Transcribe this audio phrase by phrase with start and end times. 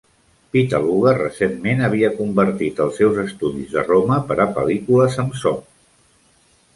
[0.55, 5.53] Pittaluga recentment havia convertit els seus estudis de Roma per a pel·lícules amb so.